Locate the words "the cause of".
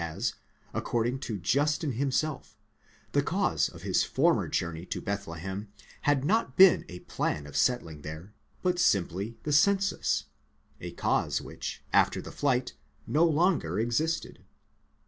3.11-3.83